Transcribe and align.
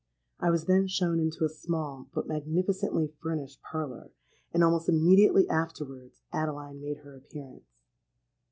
I 0.39 0.49
was 0.49 0.65
then 0.65 0.87
shown 0.87 1.19
into 1.19 1.45
a 1.45 1.47
small 1.47 2.07
but 2.11 2.25
magnificently 2.27 3.13
furnished 3.21 3.61
parlour; 3.61 4.09
and 4.51 4.63
almost 4.63 4.89
immediately 4.89 5.47
afterwards 5.47 6.23
Adeline 6.33 6.81
made 6.81 6.97
her 7.03 7.15
appearance. 7.15 7.69